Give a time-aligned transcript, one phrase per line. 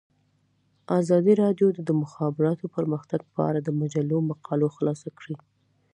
[0.99, 5.35] ازادي راډیو د د مخابراتو پرمختګ په اړه د مجلو مقالو خلاصه کړې.